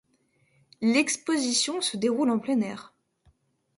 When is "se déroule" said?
1.79-2.31